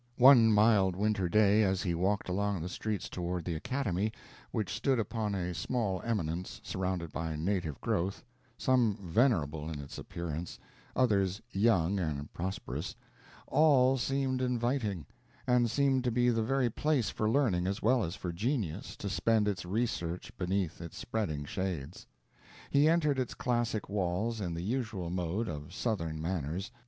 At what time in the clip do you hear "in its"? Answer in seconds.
9.69-9.99